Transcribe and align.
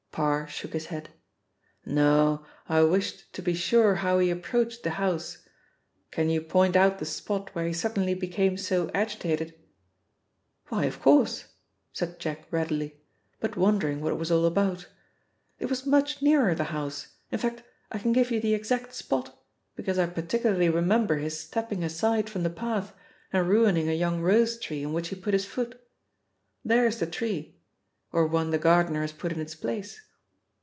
Parr 0.13 0.45
shook 0.45 0.73
his 0.73 0.87
head. 0.87 1.07
"No, 1.85 2.45
I 2.67 2.81
wished 2.83 3.31
to 3.31 3.41
be 3.41 3.53
sure 3.53 3.95
how 3.95 4.19
he 4.19 4.29
approached 4.29 4.83
the 4.83 4.89
house. 4.89 5.37
Can 6.11 6.29
you 6.29 6.41
point 6.41 6.75
out 6.75 6.99
the 6.99 7.05
spot 7.05 7.55
where 7.55 7.65
he 7.65 7.71
suddenly 7.71 8.13
became 8.13 8.57
so 8.57 8.91
agitated?" 8.93 9.53
"Why, 10.67 10.83
of 10.83 11.01
course," 11.01 11.45
said 11.93 12.19
Jack 12.19 12.45
readily, 12.51 12.99
but 13.39 13.55
wondering 13.55 14.01
what 14.01 14.11
it 14.11 14.17
was 14.19 14.33
all 14.33 14.45
about. 14.45 14.85
"It 15.59 15.67
was 15.69 15.85
much 15.85 16.21
nearer 16.21 16.53
the 16.55 16.65
house; 16.75 17.15
in 17.31 17.39
fact, 17.39 17.63
I 17.89 17.97
can 17.97 18.11
give 18.11 18.31
you 18.31 18.41
the 18.41 18.53
exact 18.53 18.93
spot, 18.93 19.41
because 19.77 19.97
I 19.97 20.07
particularly 20.07 20.67
remember 20.67 21.19
his 21.19 21.39
stepping 21.39 21.85
aside 21.85 22.29
from 22.29 22.43
the 22.43 22.49
path 22.49 22.93
and 23.31 23.47
ruining 23.47 23.87
a 23.87 23.93
young 23.93 24.19
rose 24.21 24.59
tree 24.59 24.83
on 24.83 24.91
which 24.91 25.07
he 25.07 25.15
put 25.15 25.33
his 25.33 25.45
foot. 25.45 25.81
There 26.65 26.85
is 26.85 26.99
the 26.99 27.07
tree 27.07 27.59
or 28.13 28.27
one 28.27 28.51
the 28.51 28.57
gardener 28.57 28.99
has 28.99 29.13
put 29.13 29.31
in 29.31 29.39
its 29.39 29.55
place." 29.55 30.01